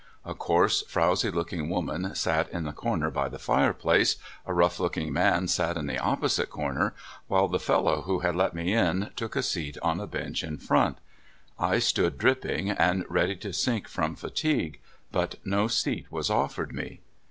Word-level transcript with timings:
A 0.25 0.33
coarse, 0.33 0.81
frowzy 0.87 1.29
looking 1.29 1.69
woman 1.69 2.15
sat 2.15 2.49
in 2.51 2.63
the 2.63 2.71
corner 2.73 3.11
by 3.11 3.29
the 3.29 3.37
fireplace, 3.37 4.15
a 4.47 4.51
rough 4.51 4.79
looking 4.79 5.13
man 5.13 5.47
sat 5.47 5.77
in 5.77 5.85
the 5.85 5.99
opposite 5.99 6.49
corner, 6.49 6.95
while 7.27 7.47
the 7.47 7.59
fellow 7.59 8.01
who 8.01 8.17
had 8.21 8.35
let 8.35 8.55
me 8.55 8.73
in 8.73 9.11
took 9.15 9.35
a 9.35 9.43
seat 9.43 9.77
on 9.83 9.99
a 9.99 10.07
bench 10.07 10.43
in 10.43 10.57
front. 10.57 10.97
I 11.59 11.77
stood 11.77 12.17
dripping, 12.17 12.71
and 12.71 13.05
ready 13.09 13.35
to 13.35 13.53
sink 13.53 13.87
from 13.87 14.15
fatigue, 14.15 14.79
but 15.11 15.35
no 15.45 15.67
seat 15.67 16.07
was 16.11 16.31
offered 16.31 16.73
me. 16.73 17.01